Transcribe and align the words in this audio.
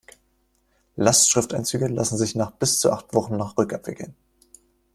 Lastschrifteinzüge 0.95 1.85
lassen 1.87 2.17
sich 2.17 2.33
nach 2.33 2.49
bis 2.49 2.79
zu 2.79 2.91
acht 2.91 3.13
Wochen 3.13 3.37
noch 3.37 3.55
rückabwickeln. 3.59 4.15